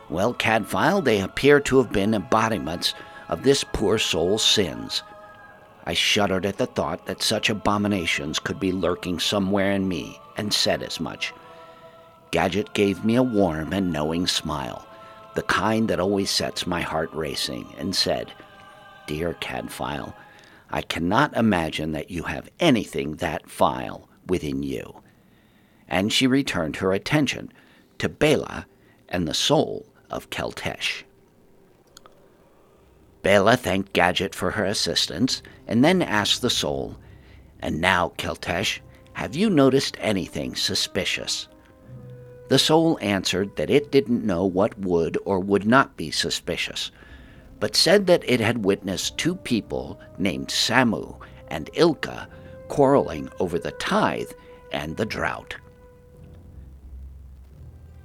Well, 0.09 0.33
Caddfael, 0.33 1.01
they 1.01 1.21
appear 1.21 1.59
to 1.61 1.77
have 1.77 1.91
been 1.91 2.13
embodiments 2.13 2.93
of 3.29 3.43
this 3.43 3.63
poor 3.63 3.97
soul's 3.97 4.43
sins. 4.43 5.03
I 5.85 5.93
shuddered 5.93 6.45
at 6.45 6.57
the 6.57 6.67
thought 6.67 7.05
that 7.07 7.23
such 7.23 7.49
abominations 7.49 8.39
could 8.39 8.59
be 8.59 8.71
lurking 8.71 9.19
somewhere 9.19 9.71
in 9.71 9.87
me, 9.87 10.19
and 10.37 10.53
said 10.53 10.83
as 10.83 10.99
much. 10.99 11.33
Gadgett 12.31 12.73
gave 12.73 13.03
me 13.03 13.15
a 13.15 13.23
warm 13.23 13.73
and 13.73 13.91
knowing 13.91 14.27
smile, 14.27 14.87
the 15.35 15.43
kind 15.43 15.89
that 15.89 15.99
always 15.99 16.29
sets 16.29 16.67
my 16.67 16.81
heart 16.81 17.11
racing, 17.13 17.73
and 17.77 17.95
said, 17.95 18.31
Dear 19.07 19.33
Caddfael, 19.33 20.15
I 20.69 20.81
cannot 20.81 21.35
imagine 21.35 21.91
that 21.91 22.11
you 22.11 22.23
have 22.23 22.49
anything 22.59 23.15
that 23.15 23.49
vile 23.49 24.07
within 24.27 24.63
you. 24.63 25.01
And 25.87 26.13
she 26.13 26.27
returned 26.27 26.77
her 26.77 26.93
attention 26.93 27.51
to 27.97 28.07
Bela 28.07 28.65
and 29.09 29.27
the 29.27 29.33
soul 29.33 29.85
of 30.09 30.29
Keltesh. 30.29 31.03
Bela 33.23 33.55
thanked 33.55 33.93
Gadgett 33.93 34.33
for 34.33 34.51
her 34.51 34.65
assistance 34.65 35.41
and 35.67 35.83
then 35.83 36.01
asked 36.01 36.41
the 36.41 36.49
soul, 36.49 36.97
And 37.59 37.79
now, 37.79 38.13
Keltesh, 38.17 38.79
have 39.13 39.35
you 39.35 39.49
noticed 39.49 39.97
anything 39.99 40.55
suspicious? 40.55 41.47
The 42.49 42.59
soul 42.59 42.97
answered 43.01 43.55
that 43.55 43.69
it 43.69 43.91
didn't 43.91 44.25
know 44.25 44.45
what 44.45 44.77
would 44.79 45.17
or 45.23 45.39
would 45.39 45.65
not 45.65 45.95
be 45.95 46.11
suspicious, 46.11 46.91
but 47.59 47.75
said 47.75 48.07
that 48.07 48.23
it 48.27 48.39
had 48.39 48.65
witnessed 48.65 49.17
two 49.17 49.35
people 49.35 49.99
named 50.17 50.47
Samu 50.47 51.17
and 51.49 51.69
Ilka 51.73 52.27
quarreling 52.67 53.29
over 53.39 53.59
the 53.59 53.71
tithe 53.71 54.31
and 54.71 54.97
the 54.97 55.05
drought. 55.05 55.55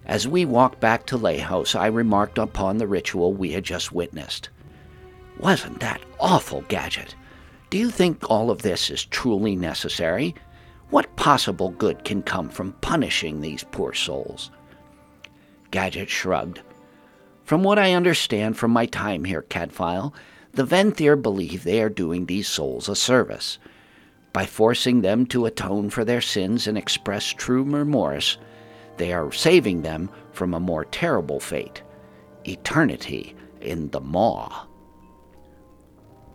As 0.05 0.29
we 0.29 0.45
walked 0.45 0.79
back 0.79 1.07
to 1.07 1.19
Lajos, 1.19 1.75
I 1.75 1.87
remarked 1.87 2.39
upon 2.39 2.79
the 2.79 2.87
ritual 2.87 3.33
we 3.33 3.53
had 3.53 3.65
just 3.65 3.91
witnessed. 3.91 4.51
Wasn't 5.39 5.81
that 5.81 6.01
awful, 6.19 6.63
Gadgett? 6.63 7.15
Do 7.69 7.79
you 7.79 7.91
think 7.91 8.31
all 8.31 8.51
of 8.51 8.63
this 8.63 8.91
is 8.91 9.05
truly 9.05 9.57
necessary? 9.57 10.35
What 10.91 11.15
possible 11.17 11.71
good 11.71 12.05
can 12.05 12.23
come 12.23 12.49
from 12.49 12.73
punishing 12.75 13.41
these 13.41 13.65
poor 13.65 13.93
souls? 13.93 14.51
Gadgett 15.71 16.09
shrugged. 16.09 16.63
From 17.45 17.63
what 17.63 17.79
I 17.79 17.93
understand 17.93 18.57
from 18.57 18.71
my 18.71 18.87
time 18.87 19.25
here, 19.25 19.43
Caddfael, 19.43 20.15
the 20.53 20.65
Venthyr 20.65 21.21
believe 21.21 21.65
they 21.65 21.83
are 21.83 21.89
doing 21.89 22.27
these 22.27 22.49
souls 22.49 22.89
a 22.89 22.97
service. 22.97 23.59
By 24.33 24.47
forcing 24.47 25.03
them 25.03 25.27
to 25.27 25.47
atone 25.47 25.91
for 25.91 26.05
their 26.05 26.21
sins 26.21 26.67
and 26.67 26.79
express 26.79 27.27
true 27.27 27.63
remorse, 27.63 28.39
they 28.97 29.13
are 29.13 29.31
saving 29.33 29.83
them 29.83 30.11
from 30.33 30.55
a 30.55 30.61
more 30.61 30.85
terrible 30.87 31.41
fate 31.41 31.83
eternity 32.45 33.35
in 33.61 33.91
the 33.91 34.01
maw. 34.01 34.67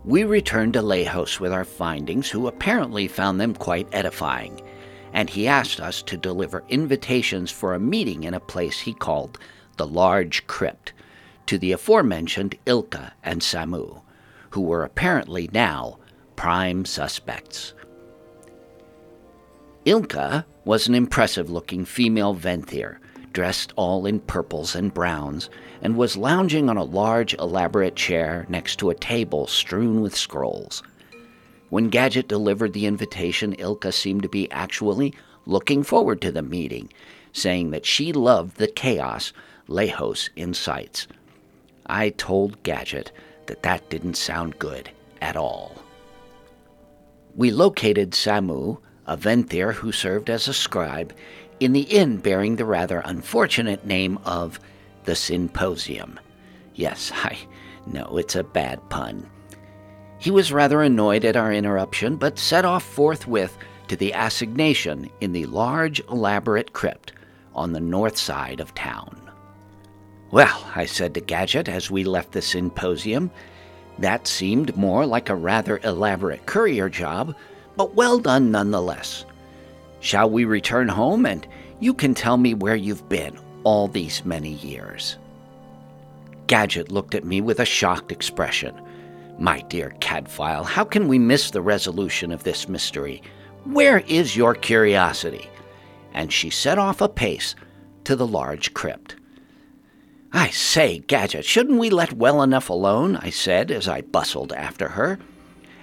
We 0.04 0.24
returned 0.24 0.72
to 0.72 0.82
Lajos 0.82 1.38
with 1.38 1.52
our 1.52 1.64
findings, 1.64 2.28
who 2.28 2.48
apparently 2.48 3.06
found 3.06 3.40
them 3.40 3.54
quite 3.54 3.86
edifying, 3.92 4.60
and 5.12 5.30
he 5.30 5.46
asked 5.46 5.78
us 5.78 6.02
to 6.02 6.16
deliver 6.16 6.64
invitations 6.68 7.52
for 7.52 7.74
a 7.74 7.80
meeting 7.80 8.24
in 8.24 8.34
a 8.34 8.40
place 8.40 8.80
he 8.80 8.94
called 8.94 9.38
the 9.76 9.86
Large 9.86 10.46
Crypt 10.48 10.92
to 11.46 11.56
the 11.56 11.70
aforementioned 11.70 12.56
Ilka 12.66 13.12
and 13.22 13.40
Samu, 13.40 14.02
who 14.50 14.62
were 14.62 14.82
apparently 14.82 15.48
now 15.52 15.98
prime 16.34 16.84
suspects. 16.84 17.74
Ilka 19.84 20.44
was 20.64 20.88
an 20.88 20.96
impressive 20.96 21.48
looking 21.48 21.84
female 21.84 22.34
Venthyr 22.34 22.98
dressed 23.32 23.72
all 23.76 24.06
in 24.06 24.20
purples 24.20 24.74
and 24.74 24.92
browns, 24.92 25.50
and 25.80 25.96
was 25.96 26.16
lounging 26.16 26.68
on 26.68 26.76
a 26.76 26.84
large, 26.84 27.34
elaborate 27.34 27.96
chair 27.96 28.46
next 28.48 28.76
to 28.76 28.90
a 28.90 28.94
table 28.94 29.46
strewn 29.46 30.00
with 30.00 30.16
scrolls. 30.16 30.82
When 31.70 31.88
Gadgett 31.88 32.28
delivered 32.28 32.72
the 32.72 32.86
invitation, 32.86 33.54
Ilka 33.54 33.92
seemed 33.92 34.22
to 34.22 34.28
be 34.28 34.50
actually 34.50 35.14
looking 35.46 35.82
forward 35.82 36.20
to 36.20 36.30
the 36.30 36.42
meeting, 36.42 36.92
saying 37.32 37.70
that 37.70 37.86
she 37.86 38.12
loved 38.12 38.56
the 38.58 38.68
chaos 38.68 39.32
Lajos 39.68 40.28
incites. 40.36 41.06
I 41.86 42.10
told 42.10 42.62
Gadgett 42.62 43.10
that 43.46 43.62
that 43.62 43.88
didn't 43.88 44.16
sound 44.16 44.58
good 44.58 44.90
at 45.20 45.36
all. 45.36 45.82
We 47.34 47.50
located 47.50 48.10
Samu, 48.10 48.78
a 49.06 49.16
Venthyr 49.16 49.72
who 49.72 49.90
served 49.92 50.28
as 50.28 50.46
a 50.48 50.54
scribe, 50.54 51.14
in 51.62 51.72
the 51.72 51.82
inn 51.82 52.16
bearing 52.16 52.56
the 52.56 52.64
rather 52.64 53.00
unfortunate 53.04 53.86
name 53.86 54.18
of 54.24 54.58
the 55.04 55.14
Symposium. 55.14 56.18
Yes, 56.74 57.12
I 57.14 57.38
know 57.86 58.18
it's 58.18 58.36
a 58.36 58.44
bad 58.44 58.88
pun. 58.88 59.28
He 60.18 60.30
was 60.30 60.52
rather 60.52 60.82
annoyed 60.82 61.24
at 61.24 61.36
our 61.36 61.52
interruption, 61.52 62.16
but 62.16 62.38
set 62.38 62.64
off 62.64 62.84
forthwith 62.84 63.56
to 63.88 63.96
the 63.96 64.12
assignation 64.12 65.10
in 65.20 65.32
the 65.32 65.46
large, 65.46 66.00
elaborate 66.08 66.72
crypt 66.72 67.12
on 67.54 67.72
the 67.72 67.80
north 67.80 68.16
side 68.16 68.60
of 68.60 68.74
town. 68.74 69.30
Well, 70.30 70.66
I 70.74 70.86
said 70.86 71.14
to 71.14 71.20
Gadgett 71.20 71.68
as 71.68 71.90
we 71.90 72.04
left 72.04 72.32
the 72.32 72.40
symposium, 72.40 73.30
that 73.98 74.26
seemed 74.26 74.76
more 74.76 75.04
like 75.04 75.28
a 75.28 75.34
rather 75.34 75.78
elaborate 75.84 76.46
courier 76.46 76.88
job, 76.88 77.36
but 77.76 77.94
well 77.94 78.18
done 78.18 78.50
nonetheless. 78.50 79.24
Shall 80.02 80.28
we 80.28 80.44
return 80.44 80.88
home 80.88 81.24
and 81.24 81.46
you 81.78 81.94
can 81.94 82.12
tell 82.12 82.36
me 82.36 82.54
where 82.54 82.74
you've 82.74 83.08
been 83.08 83.38
all 83.62 83.86
these 83.86 84.24
many 84.24 84.54
years? 84.54 85.16
Gadgett 86.48 86.90
looked 86.90 87.14
at 87.14 87.24
me 87.24 87.40
with 87.40 87.60
a 87.60 87.64
shocked 87.64 88.10
expression. 88.10 88.74
My 89.38 89.60
dear 89.62 89.90
Caddfael, 90.00 90.64
how 90.64 90.84
can 90.84 91.06
we 91.06 91.20
miss 91.20 91.52
the 91.52 91.62
resolution 91.62 92.32
of 92.32 92.42
this 92.42 92.68
mystery? 92.68 93.22
Where 93.64 94.00
is 94.00 94.36
your 94.36 94.56
curiosity? 94.56 95.48
And 96.12 96.32
she 96.32 96.50
set 96.50 96.78
off 96.78 97.00
apace 97.00 97.54
to 98.02 98.16
the 98.16 98.26
large 98.26 98.74
crypt. 98.74 99.14
I 100.32 100.50
say, 100.50 100.98
Gadgett, 101.06 101.44
shouldn't 101.44 101.78
we 101.78 101.90
let 101.90 102.12
well 102.14 102.42
enough 102.42 102.70
alone? 102.70 103.16
I 103.18 103.30
said 103.30 103.70
as 103.70 103.86
I 103.86 104.00
bustled 104.00 104.52
after 104.52 104.88
her. 104.88 105.20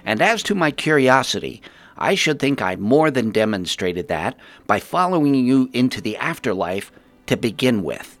And 0.04 0.20
as 0.20 0.42
to 0.42 0.54
my 0.54 0.70
curiosity, 0.70 1.62
I 2.00 2.14
should 2.14 2.38
think 2.38 2.62
I 2.62 2.76
more 2.76 3.10
than 3.10 3.30
demonstrated 3.30 4.08
that 4.08 4.36
by 4.66 4.80
following 4.80 5.34
you 5.34 5.68
into 5.72 6.00
the 6.00 6.16
afterlife 6.16 6.90
to 7.26 7.36
begin 7.36 7.82
with. 7.82 8.18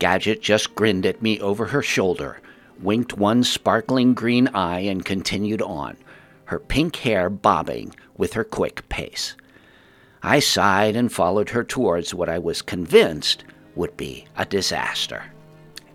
Gadgett 0.00 0.42
just 0.42 0.74
grinned 0.74 1.06
at 1.06 1.22
me 1.22 1.38
over 1.40 1.66
her 1.66 1.82
shoulder, 1.82 2.40
winked 2.80 3.16
one 3.16 3.44
sparkling 3.44 4.14
green 4.14 4.48
eye, 4.48 4.80
and 4.80 5.04
continued 5.04 5.62
on, 5.62 5.96
her 6.46 6.58
pink 6.58 6.96
hair 6.96 7.30
bobbing 7.30 7.94
with 8.16 8.32
her 8.32 8.44
quick 8.44 8.88
pace. 8.88 9.36
I 10.22 10.40
sighed 10.40 10.96
and 10.96 11.12
followed 11.12 11.50
her 11.50 11.62
towards 11.62 12.12
what 12.12 12.28
I 12.28 12.38
was 12.38 12.60
convinced 12.60 13.44
would 13.74 13.96
be 13.96 14.26
a 14.36 14.44
disaster. 14.44 15.24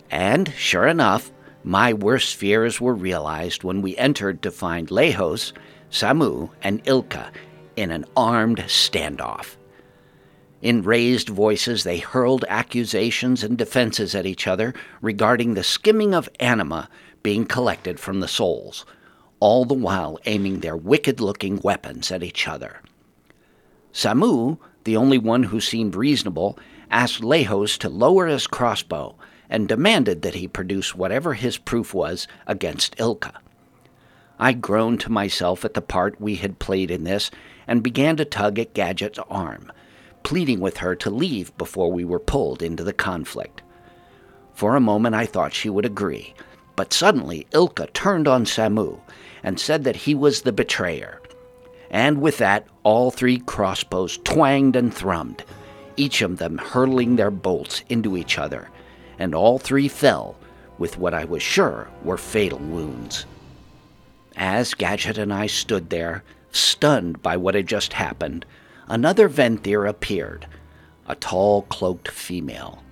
And, 0.10 0.52
sure 0.54 0.88
enough, 0.88 1.32
my 1.64 1.94
worst 1.94 2.36
fears 2.36 2.80
were 2.80 2.94
realized 2.94 3.64
when 3.64 3.82
we 3.82 3.98
entered 3.98 4.42
to 4.44 4.52
find 4.52 4.88
Lajos 4.88 5.52
Samu, 5.96 6.50
and 6.62 6.82
Ilka 6.84 7.32
in 7.78 7.90
an 7.90 8.04
armed 8.18 8.58
standoff. 8.68 9.56
In 10.62 10.84
raised 10.84 11.30
voices, 11.30 11.86
they 11.86 12.00
hurled 12.00 12.44
accusations 12.50 13.46
and 13.46 13.58
defenses 13.58 14.14
at 14.14 14.26
each 14.26 14.46
other 14.46 14.74
regarding 15.02 15.54
the 15.54 15.64
skimming 15.64 16.14
of 16.14 16.28
anima 16.38 16.90
being 17.24 17.46
collected 17.46 17.98
from 17.98 18.20
the 18.20 18.28
souls, 18.28 18.86
all 19.40 19.64
the 19.64 19.74
while 19.74 20.20
aiming 20.26 20.60
their 20.60 20.76
wicked 20.76 21.22
looking 21.22 21.62
weapons 21.64 22.12
at 22.12 22.24
each 22.24 22.46
other. 22.46 22.82
Samu, 23.94 24.58
the 24.84 24.98
only 24.98 25.18
one 25.18 25.44
who 25.44 25.62
seemed 25.62 25.96
reasonable, 25.96 26.60
asked 26.92 27.22
Lajos 27.22 27.78
to 27.78 27.88
lower 27.88 28.28
his 28.28 28.48
crossbow 28.48 29.16
and 29.50 29.70
demanded 29.70 30.24
that 30.24 30.36
he 30.36 30.46
produce 30.50 30.94
whatever 30.94 31.36
his 31.36 31.58
proof 31.58 31.94
was 31.94 32.28
against 32.48 33.00
Ilka. 33.00 33.40
I 34.40 34.54
groaned 34.54 35.00
to 35.02 35.12
myself 35.12 35.64
at 35.64 35.74
the 35.74 35.82
part 35.82 36.20
we 36.20 36.36
had 36.36 36.60
played 36.60 36.92
in 36.92 37.06
this 37.06 37.32
and 37.68 37.82
began 37.82 38.18
to 38.18 38.26
tug 38.26 38.60
at 38.60 38.74
Gadgett's 38.74 39.20
arm, 39.30 39.72
pleading 40.24 40.60
with 40.60 40.78
her 40.78 40.96
to 40.96 41.10
leave 41.10 41.58
before 41.58 41.92
we 41.92 42.04
were 42.04 42.20
pulled 42.20 42.62
into 42.62 42.84
the 42.84 42.94
conflict. 42.94 43.62
For 44.54 44.76
a 44.76 44.82
moment 44.82 45.16
I 45.16 45.26
thought 45.26 45.54
she 45.54 45.70
would 45.70 45.86
agree, 45.86 46.34
but 46.76 46.94
suddenly 46.94 47.48
Ilka 47.54 47.88
turned 47.88 48.28
on 48.28 48.46
Samu 48.46 49.00
and 49.44 49.60
said 49.60 49.84
that 49.84 49.96
he 49.96 50.14
was 50.14 50.42
the 50.42 50.52
betrayer. 50.52 51.22
And 51.90 52.22
with 52.22 52.38
that, 52.40 52.68
all 52.84 53.12
three 53.12 53.40
crossbows 53.40 54.18
twanged 54.24 54.76
and 54.76 54.94
thrummed, 54.94 55.42
each 55.96 56.22
of 56.22 56.38
them 56.38 56.58
hurling 56.58 57.16
their 57.16 57.32
bolts 57.32 57.84
into 57.88 58.18
each 58.18 58.38
other, 58.38 58.70
and 59.18 59.34
all 59.34 59.60
three 59.60 59.88
fell 59.88 60.36
with 60.78 60.98
what 60.98 61.14
I 61.14 61.24
was 61.24 61.42
sure 61.42 61.88
were 62.04 62.18
fatal 62.18 62.60
wounds. 62.60 63.26
As 64.38 64.74
Gadgett 64.74 65.18
and 65.18 65.34
I 65.34 65.48
stood 65.48 65.90
there, 65.90 66.24
stunned 66.52 67.22
by 67.22 67.38
what 67.38 67.56
had 67.56 67.68
just 67.68 67.94
happened, 67.94 68.46
another 68.88 69.30
Venthyr 69.30 69.86
appeared, 69.86 70.48
a 71.08 71.16
tall, 71.16 71.64
cloaked 71.64 72.10
female. 72.10 72.84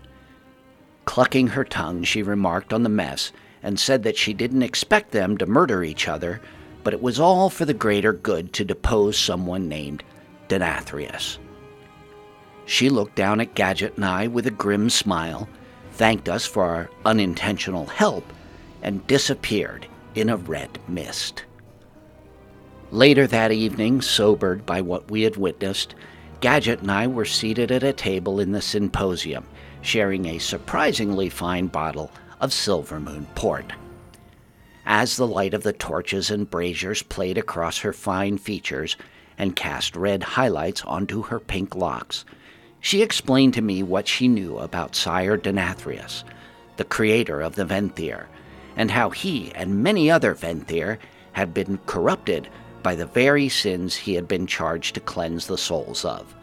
Clucking 1.06 1.48
her 1.48 1.66
tongue, 1.66 2.04
she 2.04 2.24
remarked 2.24 2.72
on 2.72 2.84
the 2.84 2.90
mess 2.90 3.32
and 3.62 3.80
said 3.80 4.04
that 4.04 4.18
she 4.18 4.34
didn't 4.34 4.64
expect 4.64 5.12
them 5.12 5.38
to 5.38 5.46
murder 5.46 5.84
each 5.84 6.08
other, 6.08 6.42
but 6.84 6.94
it 6.94 7.02
was 7.02 7.20
all 7.20 7.50
for 7.50 7.66
the 7.66 7.74
greater 7.74 8.14
good 8.14 8.54
to 8.54 8.66
depose 8.66 9.18
someone 9.18 9.68
named 9.68 10.04
Denathrius. 10.48 11.40
She 12.66 12.90
looked 12.90 13.16
down 13.16 13.42
at 13.42 13.56
Gadgett 13.56 13.96
and 13.96 14.06
I 14.06 14.28
with 14.28 14.48
a 14.48 14.52
grim 14.52 14.90
smile, 14.90 15.50
thanked 15.92 16.30
us 16.30 16.46
for 16.46 16.64
our 16.66 16.90
unintentional 17.06 17.86
help, 17.88 18.32
and 18.82 19.06
disappeared 19.08 19.88
in 20.16 20.30
a 20.30 20.38
red 20.38 20.80
mist. 20.88 21.44
Later 22.92 23.26
that 23.28 23.52
evening, 23.52 24.02
sobered 24.02 24.66
by 24.66 24.82
what 24.82 25.10
we 25.10 25.24
had 25.24 25.36
witnessed, 25.36 25.96
Gadgett 26.42 26.82
and 26.82 26.92
I 26.92 27.08
were 27.08 27.26
seated 27.26 27.72
at 27.72 27.84
a 27.84 27.94
table 27.94 28.40
in 28.40 28.52
the 28.52 28.62
symposium, 28.62 29.46
sharing 29.82 30.26
a 30.26 30.40
surprisingly 30.40 31.30
fine 31.30 31.68
bottle 31.68 32.12
of 32.40 32.52
Silvermoon 32.52 33.26
port. 33.34 33.74
As 34.86 35.16
the 35.16 35.26
light 35.26 35.54
of 35.54 35.64
the 35.64 35.74
torches 35.74 36.30
and 36.30 36.50
braziers 36.50 37.02
played 37.02 37.38
across 37.38 37.80
her 37.80 37.94
fine 37.94 38.38
features 38.38 38.98
and 39.38 39.56
cast 39.56 39.96
red 39.96 40.22
highlights 40.22 40.84
onto 40.84 41.24
her 41.24 41.40
pink 41.40 41.76
locks, 41.76 42.26
she 42.82 43.02
explained 43.02 43.54
to 43.54 43.62
me 43.62 43.82
what 43.82 44.08
she 44.08 44.28
knew 44.28 44.58
about 44.58 44.96
Sire 44.96 45.38
Denathrius, 45.38 46.26
the 46.76 46.84
creator 46.84 47.42
of 47.42 47.56
the 47.56 47.64
Venthyr, 47.64 48.28
and 48.76 48.92
how 48.92 49.10
he 49.10 49.52
and 49.56 49.84
many 49.84 50.10
other 50.10 50.34
Venthyr 50.34 50.98
had 51.34 51.54
been 51.54 51.80
corrupted 51.86 52.50
by 52.82 52.96
the 52.96 53.06
very 53.06 53.50
sins 53.50 53.96
he 53.96 54.14
had 54.16 54.28
been 54.28 54.46
charged 54.46 54.96
to 54.96 55.00
cleanse 55.00 55.48
the 55.48 55.58
souls 55.58 56.04
of. 56.06 56.34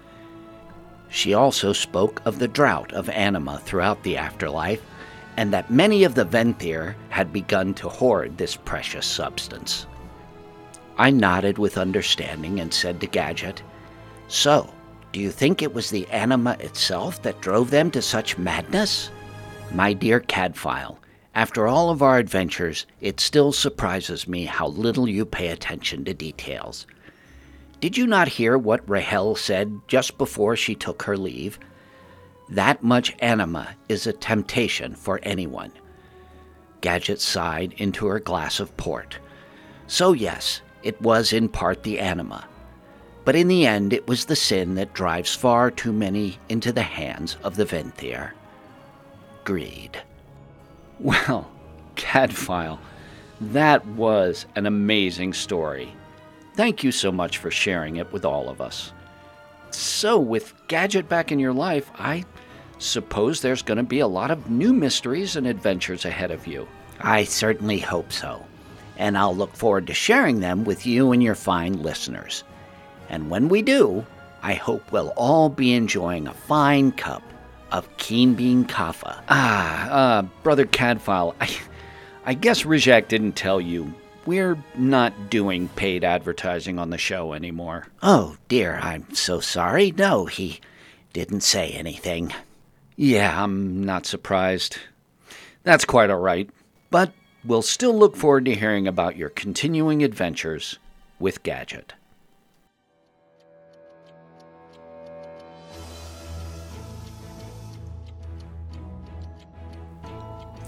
She 1.09 1.35
also 1.35 1.73
spoke 1.73 2.23
of 2.25 2.39
the 2.39 2.49
drought 2.49 2.93
of 2.93 3.09
anima 3.11 3.59
throughout 3.59 4.03
the 4.03 4.17
afterlife, 4.17 4.83
and 5.37 5.53
that 5.53 5.71
many 5.71 6.05
of 6.05 6.15
the 6.15 6.25
Venthyr 6.25 6.95
had 7.09 7.33
begun 7.33 7.75
to 7.75 7.89
hoard 7.89 8.39
this 8.39 8.57
precious 8.57 9.07
substance. 9.07 9.87
I 10.99 11.11
nodded 11.11 11.59
with 11.59 11.79
understanding 11.79 12.61
and 12.61 12.73
said 12.73 13.01
to 13.01 13.07
Gadgett, 13.07 13.63
So, 14.29 14.73
do 15.13 15.21
you 15.21 15.31
think 15.31 15.63
it 15.63 15.75
was 15.75 15.91
the 15.91 16.07
anima 16.09 16.57
itself 16.61 17.23
that 17.23 17.41
drove 17.41 17.71
them 17.71 17.91
to 17.93 18.03
such 18.03 18.39
madness? 18.39 19.11
My 19.73 19.93
dear 19.93 20.21
Caddfael, 20.21 20.99
after 21.35 21.69
all 21.69 21.91
of 21.91 22.03
our 22.03 22.19
adventures, 22.19 22.87
it 23.01 23.21
still 23.21 23.53
surprises 23.53 24.27
me 24.27 24.47
how 24.47 24.69
little 24.69 25.09
you 25.09 25.25
pay 25.25 25.49
attention 25.49 26.05
to 26.05 26.15
details. 26.15 26.87
Did 27.81 27.97
you 27.97 28.07
not 28.07 28.29
hear 28.29 28.59
what 28.59 28.89
Rahel 28.89 29.37
said 29.37 29.81
just 29.87 30.19
before 30.19 30.57
she 30.57 30.75
took 30.75 31.03
her 31.05 31.17
leave? 31.17 31.59
That 32.49 32.83
much 32.83 33.15
anima 33.21 33.77
is 33.89 34.07
a 34.07 34.13
temptation 34.13 34.95
for 34.95 35.21
anyone. 35.23 35.73
Gadgett 36.81 37.21
sighed 37.21 37.75
into 37.75 38.07
her 38.07 38.19
glass 38.19 38.59
of 38.59 38.77
port. 38.77 39.19
So, 39.87 40.13
yes, 40.13 40.63
it 40.83 41.01
was 41.01 41.33
in 41.33 41.49
part 41.49 41.83
the 41.85 42.01
anima. 42.01 42.47
But 43.25 43.37
in 43.37 43.49
the 43.49 43.67
end, 43.67 43.93
it 43.93 44.09
was 44.09 44.25
the 44.25 44.37
sin 44.37 44.75
that 44.75 44.95
drives 44.95 45.35
far 45.35 45.71
too 45.71 45.93
many 45.93 46.39
into 46.49 46.73
the 46.73 46.83
hands 46.83 47.37
of 47.45 47.55
the 47.55 47.65
Venthyr. 47.67 48.33
Greed. 49.45 50.03
Well, 51.01 51.51
Caddfael, 51.97 52.79
that 53.41 53.87
was 53.87 54.45
an 54.55 54.67
amazing 54.67 55.33
story. 55.33 55.95
Thank 56.55 56.85
you 56.85 56.93
so 56.93 57.11
much 57.11 57.39
for 57.39 57.51
sharing 57.51 57.97
it 57.97 58.13
with 58.13 58.27
all 58.27 58.51
of 58.51 58.61
us. 58.61 58.93
So, 59.71 60.19
with 60.19 60.53
Gadgett 60.69 61.09
back 61.09 61.33
in 61.33 61.39
your 61.39 61.55
life, 61.55 61.91
I 61.99 62.27
suppose 62.79 63.41
there's 63.41 63.63
going 63.63 63.79
to 63.79 63.83
be 63.83 64.01
a 64.01 64.07
lot 64.07 64.31
of 64.31 64.51
new 64.51 64.75
mysteries 64.75 65.37
and 65.37 65.47
adventures 65.47 66.05
ahead 66.05 66.31
of 66.31 66.47
you. 66.47 66.69
I 67.01 67.25
certainly 67.25 67.79
hope 67.79 68.13
so. 68.13 68.45
And 68.99 69.17
I'll 69.17 69.35
look 69.35 69.57
forward 69.57 69.87
to 69.87 69.95
sharing 69.95 70.41
them 70.41 70.65
with 70.65 70.85
you 70.85 71.13
and 71.13 71.23
your 71.23 71.35
fine 71.35 71.83
listeners. 71.83 72.45
And 73.09 73.31
when 73.31 73.49
we 73.49 73.63
do, 73.63 74.05
I 74.43 74.53
hope 74.53 74.93
we'll 74.93 75.15
all 75.17 75.49
be 75.49 75.73
enjoying 75.73 76.27
a 76.27 76.35
fine 76.35 76.93
cup 76.93 77.23
of 77.73 77.97
keen 77.97 78.35
bean 78.35 78.65
kaffa. 78.65 79.23
Ah, 79.29 79.89
uh, 79.91 80.23
Brother 80.43 80.67
Caddfael, 80.67 81.35
I, 81.41 81.57
I 82.25 82.35
guess 82.35 82.65
Rizak 82.65 83.09
didn't 83.09 83.33
tell 83.33 83.61
you. 83.61 83.95
We're 84.27 84.59
not 84.77 85.31
doing 85.31 85.69
paid 85.69 86.05
advertising 86.05 86.79
on 86.79 86.91
the 86.91 86.99
show 86.99 87.33
anymore. 87.33 87.87
Oh, 88.03 88.37
dear, 88.49 88.79
I'm 88.83 89.13
so 89.15 89.41
sorry. 89.41 89.93
No, 89.93 90.27
he 90.27 90.61
didn't 91.13 91.41
say 91.41 91.71
anything. 91.71 92.33
Yeah, 92.97 93.43
I'm 93.43 93.83
not 93.85 94.05
surprised. 94.05 94.77
That's 95.65 95.85
quite 95.85 96.11
all 96.11 96.21
right. 96.21 96.49
But 96.91 97.13
we'll 97.45 97.63
still 97.63 97.97
look 97.97 98.17
forward 98.17 98.45
to 98.45 98.55
hearing 98.55 98.87
about 98.87 99.17
your 99.17 99.31
continuing 99.31 100.03
adventures 100.03 100.79
with 101.19 101.43
Gadgett. 101.43 101.93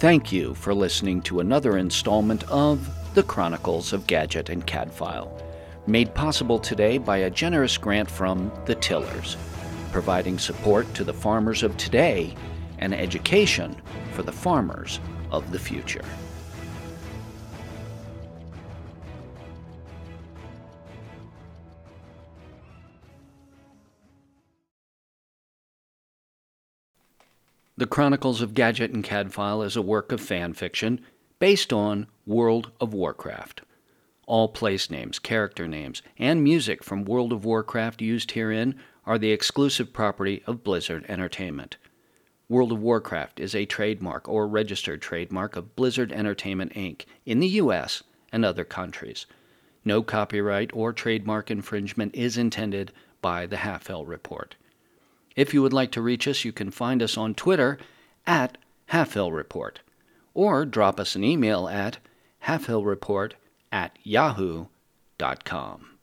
Thank 0.03 0.33
you 0.33 0.55
for 0.55 0.75
listening 0.75 1.23
to 1.23 1.39
another 1.39 1.79
installment 1.79 2.43
of 2.51 2.91
The 3.15 3.23
Chronicles 3.23 3.93
of 3.93 4.05
Gadgett 4.09 4.49
and 4.49 4.67
Caddfael, 4.67 5.41
made 5.87 6.13
possible 6.13 6.59
today 6.59 6.99
by 6.99 7.19
a 7.19 7.31
generous 7.31 7.79
grant 7.79 8.11
from 8.11 8.51
The 8.67 8.75
Tillers, 8.75 9.37
providing 9.93 10.41
support 10.41 10.93
to 10.95 11.05
the 11.05 11.13
farmers 11.15 11.63
of 11.63 11.77
today 11.77 12.35
and 12.79 12.93
education 12.93 13.81
for 14.13 14.25
the 14.25 14.33
farmers 14.33 14.99
of 15.31 15.53
the 15.53 15.61
future. 15.61 16.05
The 27.83 27.89
Chronicles 27.89 28.41
of 28.41 28.55
Gadgett 28.55 28.95
and 28.95 29.03
Caddfael 29.03 29.61
is 29.61 29.75
a 29.75 29.83
work 29.83 30.13
of 30.13 30.21
fan 30.21 30.53
fiction 30.53 31.01
based 31.41 31.73
on 31.73 32.07
World 32.25 32.71
of 32.81 32.95
Warcraft. 32.95 33.63
All 34.25 34.47
place 34.47 34.89
names, 34.89 35.19
character 35.19 35.67
names, 35.67 36.01
and 36.17 36.45
music 36.45 36.85
from 36.85 37.05
World 37.05 37.33
of 37.33 37.45
Warcraft 37.45 38.01
used 38.01 38.31
herein 38.31 38.77
are 39.05 39.19
the 39.19 39.33
exclusive 39.33 39.93
property 39.93 40.45
of 40.47 40.63
Blizzard 40.63 41.05
Entertainment. 41.09 41.77
World 42.49 42.71
of 42.71 42.81
Warcraft 42.81 43.41
is 43.41 43.53
a 43.53 43.67
trademark 43.67 44.29
or 44.29 44.47
registered 44.47 45.03
trademark 45.03 45.57
of 45.57 45.75
Blizzard 45.75 46.13
Entertainment 46.13 46.75
Inc. 46.75 47.05
in 47.27 47.41
the 47.41 47.49
U.S. 47.49 48.05
and 48.31 48.45
other 48.45 48.65
countries. 48.65 49.27
No 49.85 50.05
copyright 50.05 50.71
or 50.73 50.93
trademark 50.93 51.51
infringement 51.51 52.15
is 52.15 52.39
intended 52.39 52.93
by 53.21 53.45
the 53.45 53.57
Halfhill 53.57 54.07
Report. 54.07 54.55
If 55.37 55.55
you 55.55 55.63
would 55.63 55.73
like 55.73 55.91
to 55.93 56.03
reach 56.03 56.29
us, 56.29 56.45
you 56.45 56.53
can 56.53 56.71
find 56.71 57.03
us 57.03 57.17
on 57.17 57.35
Twitter 57.35 57.79
at 58.27 58.59
Halfhill 58.91 59.33
Report 59.33 59.81
or 60.35 60.65
drop 60.65 60.99
us 61.01 61.17
an 61.17 61.25
email 61.25 61.69
at 61.69 61.99
halfhillreport 62.47 63.33
at 63.71 63.99
yahoo.com. 64.03 65.99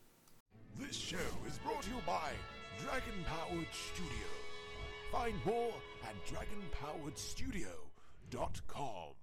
This 0.79 0.95
show 0.95 1.17
is 1.47 1.57
brought 1.59 1.81
to 1.83 1.89
you 1.89 1.95
by 2.05 2.31
Dragon 2.79 3.25
Powered 3.25 3.67
Studio. 3.71 4.27
Find 5.11 5.35
more 5.45 5.73
at 6.03 6.15
dragonpoweredstudio.com. 6.25 9.18